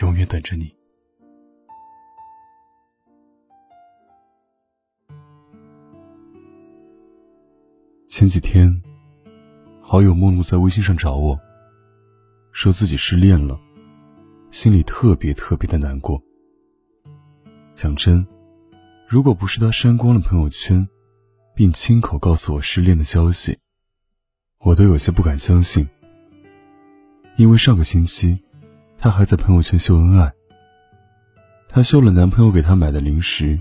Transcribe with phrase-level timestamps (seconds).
[0.00, 0.74] 永远等着你。
[8.06, 8.82] 前几天，
[9.80, 11.38] 好友梦露在微信上找我，
[12.52, 13.58] 说自己失恋了，
[14.50, 16.22] 心里特别特别的难过。
[17.74, 18.26] 讲真，
[19.06, 20.86] 如果不是他删光了朋友圈，
[21.54, 23.58] 并亲口告诉我失恋的消息，
[24.60, 25.86] 我都有些不敢相信。
[27.36, 28.38] 因为上个星期，
[29.02, 30.32] 她还在朋友圈秀恩爱。
[31.68, 33.58] 她秀了男朋友给她买的零食，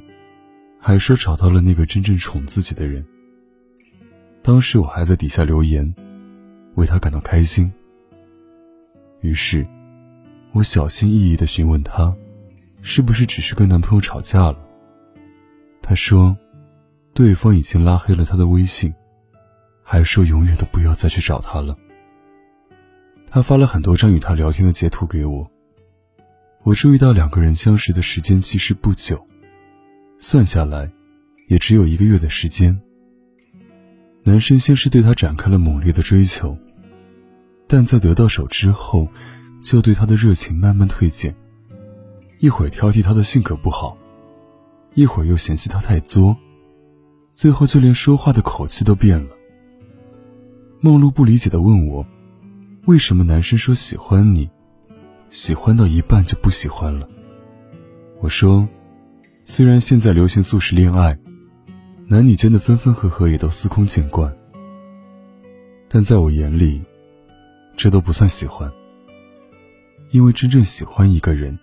[0.80, 3.04] 还说找到了那个真正宠自己的人。
[4.44, 5.92] 当时我还在底下留言，
[6.76, 7.74] 为她感到开心。
[9.22, 9.66] 于是，
[10.52, 12.16] 我小心翼翼地询问她，
[12.84, 14.60] 是不是只是跟男朋友吵架了？
[15.82, 16.38] 她说，
[17.16, 18.94] 对方已经拉黑了她的微信，
[19.82, 21.76] 还说永远都不要再去找他了。
[23.34, 25.50] 他发了很多张与他聊天的截图给我。
[26.64, 29.26] 我注意到两个人相识的时间其实不久，
[30.18, 30.92] 算下来，
[31.48, 32.78] 也只有一个月的时间。
[34.24, 36.58] 男生先是对她展开了猛烈的追求，
[37.68, 39.08] 但在得到手之后，
[39.62, 41.34] 就对她的热情慢慢退减。
[42.40, 43.98] 一会儿挑剔她的性格不好，
[44.94, 46.36] 一会儿又嫌弃她太作，
[47.34, 49.30] 最后就连说话的口气都变了。
[50.82, 52.06] 梦露不理解的问我。
[52.88, 54.50] 为什么男生说喜欢你，
[55.30, 57.08] 喜欢到一半就不喜欢了？
[58.20, 58.68] 我说，
[59.46, 61.16] 虽然现在流行速食恋爱，
[62.08, 64.36] 男女间的分分合合也都司空见惯，
[65.88, 66.82] 但在我眼里，
[67.78, 68.72] 这都不算喜欢。
[70.10, 71.58] 因为真正喜欢一个人，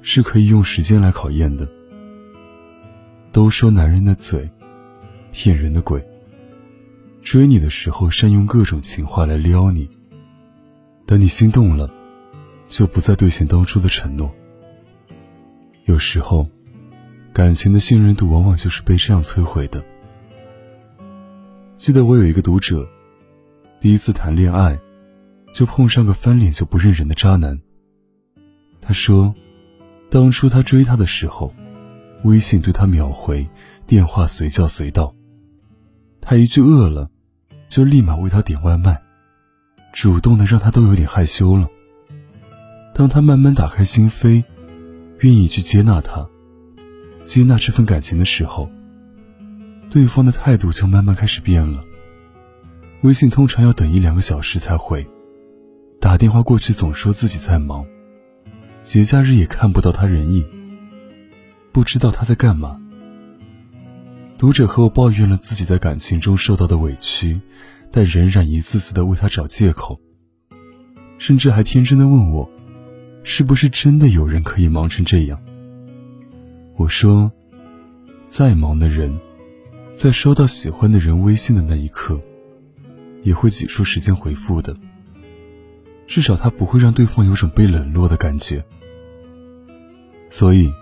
[0.00, 1.68] 是可以用时间来考验的。
[3.32, 4.50] 都说男人的嘴，
[5.30, 6.02] 骗人的鬼。
[7.20, 9.88] 追你的时候，善用各种情话来撩你。
[11.06, 11.90] 等你心动了，
[12.68, 14.32] 就不再兑现当初的承诺。
[15.84, 16.48] 有时候，
[17.32, 19.84] 感情的信任度往往就是被这样摧毁的。
[21.74, 22.88] 记得我有一个读者，
[23.80, 24.78] 第一次谈恋爱，
[25.52, 27.60] 就碰上个翻脸就不认人的渣男。
[28.80, 29.34] 他说，
[30.10, 31.52] 当初他追她的时候，
[32.24, 33.48] 微信对他秒回，
[33.86, 35.14] 电话随叫随到。
[36.20, 37.10] 他一句饿了，
[37.68, 39.02] 就立马为他点外卖。
[39.92, 41.68] 主动的让他都有点害羞了。
[42.94, 44.42] 当他慢慢打开心扉，
[45.20, 46.26] 愿意去接纳他，
[47.24, 48.68] 接纳这份感情的时候，
[49.90, 51.84] 对方的态度就慢慢开始变了。
[53.02, 55.06] 微信通常要等一两个小时才回，
[56.00, 57.86] 打电话过去总说自己在忙，
[58.82, 60.44] 节假日也看不到他人影，
[61.72, 62.81] 不知道他在干嘛。
[64.42, 67.40] 读者和我抱怨了自己在感情中受到的委屈。
[67.92, 70.00] 但仍然一次次的为他找借口，
[71.16, 72.50] 甚至还天真的问我，
[73.22, 75.40] 是不是真的有人可以忙成这样？
[76.74, 77.30] 我说，
[78.26, 79.16] 再忙的人，
[79.94, 82.20] 在收到喜欢的人微信的那一刻，
[83.22, 84.76] 也会挤出时间回复的。
[86.04, 88.64] 至少他不会让对方有种被冷落的感觉。
[90.30, 90.72] 所以，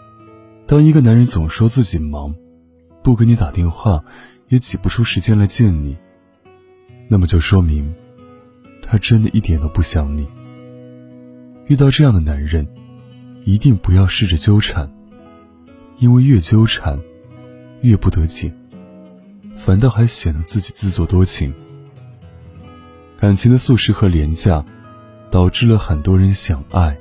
[0.66, 2.34] 当一个男人总说自己忙，
[3.02, 4.02] 不给你打电话，
[4.48, 5.96] 也挤不出时间来见你。
[7.08, 7.92] 那么就说明，
[8.82, 10.28] 他真的一点都不想你。
[11.66, 12.66] 遇到这样的男人，
[13.44, 14.90] 一定不要试着纠缠，
[15.98, 17.00] 因为越纠缠，
[17.80, 18.52] 越不得解，
[19.56, 21.52] 反倒还显得自己自作多情。
[23.16, 24.64] 感情的速食和廉价，
[25.30, 26.96] 导致了很多人想爱，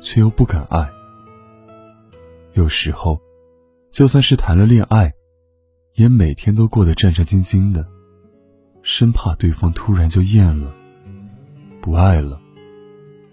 [0.00, 0.88] 却又不敢爱。
[2.54, 3.20] 有时候，
[3.90, 5.12] 就算是谈了恋爱，
[5.98, 7.84] 也每天都过得战战兢兢的。
[8.82, 10.72] 生怕对方突然就厌了，
[11.80, 12.40] 不爱了，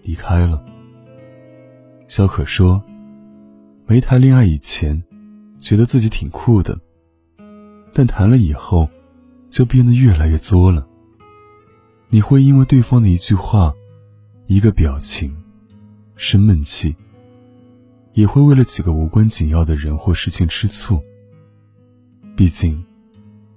[0.02, 0.62] 离开了。
[2.08, 2.82] 小可说
[3.86, 5.00] ：“没谈恋爱以前，
[5.60, 6.76] 觉得自己挺酷的，
[7.94, 8.90] 但谈了以后，
[9.48, 10.84] 就变得越来越作了。
[12.08, 13.72] 你会因为对方的一句话、
[14.46, 15.32] 一个表情，
[16.16, 16.96] 生闷气，
[18.14, 21.00] 也会为了几个无关紧要的人或事情吃醋。
[22.36, 22.84] 毕竟。”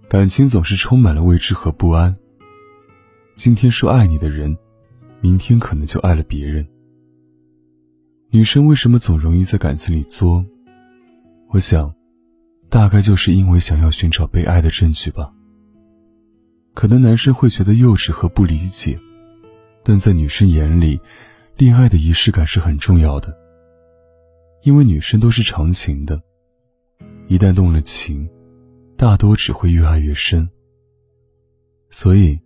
[0.10, 2.18] 感情总是充满了未知和不安。
[3.36, 4.58] 今天说爱你的人，
[5.22, 6.68] 明天可能就爱了别人。
[8.32, 10.44] 女生为什么总容易在感情里作？
[11.50, 11.94] 我想，
[12.70, 15.32] 大概就是因为想要寻找被爱的证据吧。
[16.74, 19.00] 可能男生会觉得幼稚和不理解，
[19.84, 21.00] 但在女生眼里，
[21.56, 23.38] 恋爱的仪式感是很重要的。
[24.64, 26.20] 因为女生都是长情的，
[27.28, 28.28] 一旦动了情，
[29.00, 30.50] 大多只会越爱越深。
[31.90, 32.38] 所以，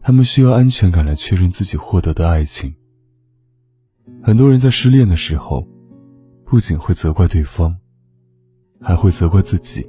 [0.00, 2.74] 他们需要安全感来确认自己获得的爱情。
[4.22, 5.68] 很多人在失恋的时候，
[6.46, 7.76] 不仅会责怪对方，
[8.80, 9.86] 还会责怪自己，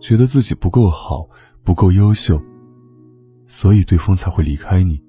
[0.00, 1.28] 觉得自己不够好，
[1.62, 2.42] 不够优秀，
[3.46, 5.00] 所以对方才会离开你。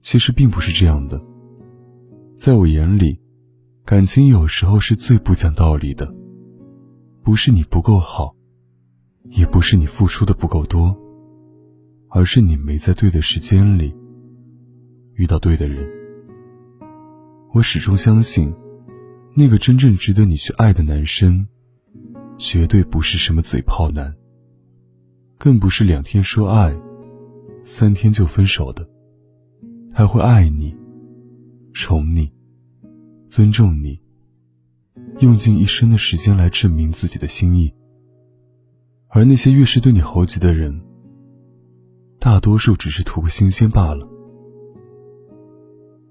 [0.00, 1.22] 其实并不是这样的，
[2.38, 3.20] 在我眼里，
[3.84, 6.10] 感情有时候是最不讲道理的，
[7.22, 8.34] 不是你不够好，
[9.30, 10.96] 也不是你付出的不够多，
[12.08, 13.94] 而是你没在对的时间里
[15.14, 15.86] 遇到对的人。
[17.52, 18.54] 我始终相信，
[19.34, 21.46] 那个真正值得你去爱的男生，
[22.36, 24.14] 绝对不是什么嘴炮男，
[25.38, 26.76] 更不是两天说爱，
[27.64, 28.88] 三天就分手的。
[29.92, 30.76] 他会爱你，
[31.72, 32.30] 宠你，
[33.26, 33.98] 尊重你，
[35.20, 37.72] 用尽一生的时间来证明自己的心意。
[39.16, 40.78] 而那些越是对你猴急的人，
[42.20, 44.06] 大多数只是图个新鲜罢了。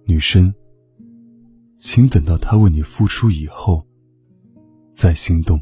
[0.08, 0.52] 女生。
[1.78, 3.86] 请等到他为你付出以后，
[4.92, 5.62] 再心动。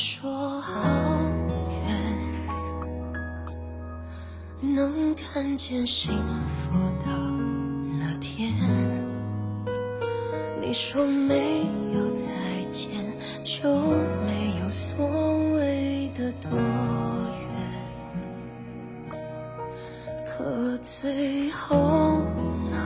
[0.00, 0.30] 说
[0.60, 0.88] 好
[1.82, 1.90] 远，
[4.76, 6.12] 能看见幸
[6.46, 6.70] 福
[7.04, 7.06] 的
[7.98, 8.48] 那天。
[10.60, 12.30] 你说没有再
[12.70, 12.88] 见，
[13.42, 13.68] 就
[14.24, 15.04] 没有所
[15.56, 16.48] 谓的多
[19.08, 19.18] 远。
[20.24, 22.20] 可最后
[22.70, 22.78] 呢，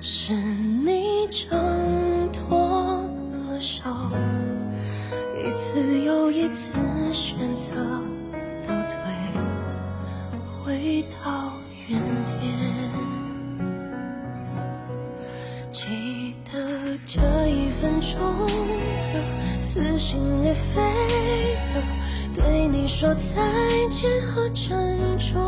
[0.00, 1.54] 是你成
[5.76, 6.72] 次又一次
[7.12, 7.74] 选择
[8.66, 8.96] 倒退，
[10.64, 11.52] 回到
[11.86, 12.40] 原点。
[15.70, 18.18] 记得这一分钟
[19.12, 20.80] 的撕心裂肺
[21.74, 21.82] 的
[22.32, 23.36] 对你说再
[23.90, 25.38] 见和珍重，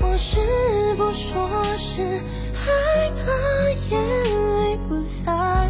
[0.00, 0.40] 我是
[0.96, 1.46] 不说
[1.76, 2.02] 是
[2.54, 3.20] 害怕
[3.90, 4.00] 眼
[4.64, 5.68] 泪不洒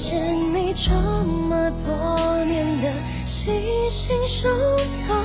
[0.00, 0.92] 谢你这
[1.24, 2.92] 么多年的
[3.26, 4.48] 细心收
[4.86, 5.17] 藏，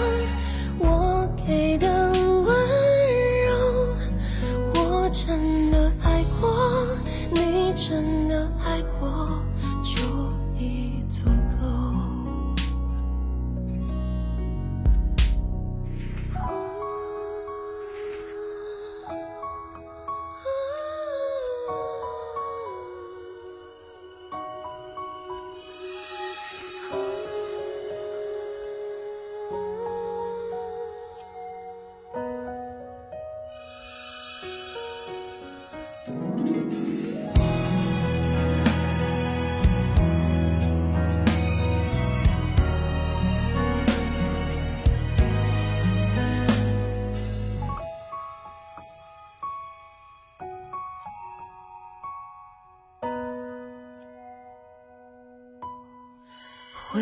[56.93, 57.01] 回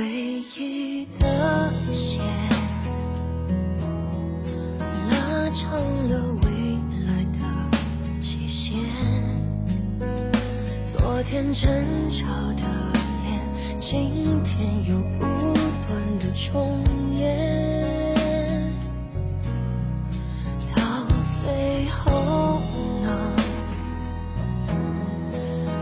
[0.58, 2.61] 忆的线。
[11.32, 11.72] 天争
[12.10, 12.64] 吵的
[13.24, 13.40] 脸，
[13.80, 15.26] 今天又不
[15.88, 16.84] 断的重
[17.18, 18.70] 演，
[20.76, 20.84] 到
[21.26, 22.60] 最后
[23.02, 23.08] 呢，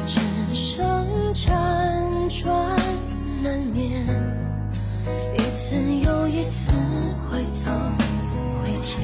[0.05, 0.19] 只
[0.53, 1.49] 剩辗
[2.29, 2.79] 转
[3.41, 4.05] 难眠。
[5.35, 6.71] 一次又一次
[7.27, 7.71] 快走
[8.61, 9.01] 会欠，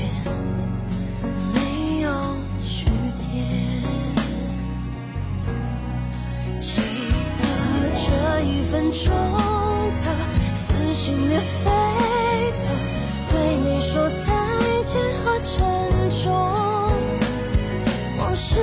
[9.04, 9.14] 中
[10.04, 11.70] 的撕心裂肺
[12.64, 12.68] 的
[13.30, 16.32] 对你说再见和珍重。
[18.20, 18.58] 往事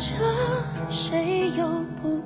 [0.00, 0.16] 着
[0.88, 2.19] 谁又不